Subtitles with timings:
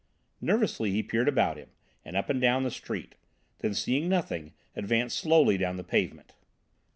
[0.41, 1.69] Nervously he peered about him,
[2.03, 3.13] and up and down the street;
[3.59, 6.33] then, seeing nothing, advanced slowly down the pavement.